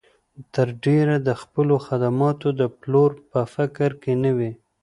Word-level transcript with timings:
تر 0.53 0.67
ډېره 0.85 1.15
د 1.27 1.29
خپلو 1.41 1.75
خدماتو 1.87 2.47
د 2.59 2.61
پلور 2.79 3.11
په 3.31 3.41
فکر 3.55 3.89
کې 4.01 4.13
نه 4.23 4.31
وي. 4.37 4.51